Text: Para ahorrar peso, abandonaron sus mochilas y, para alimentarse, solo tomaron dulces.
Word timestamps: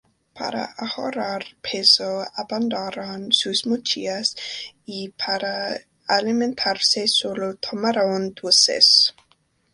Para 0.33 0.73
ahorrar 0.79 1.43
peso, 1.63 2.25
abandonaron 2.35 3.31
sus 3.31 3.67
mochilas 3.67 4.35
y, 4.83 5.09
para 5.09 5.79
alimentarse, 6.07 7.07
solo 7.07 7.53
tomaron 7.57 8.33
dulces. 8.33 9.13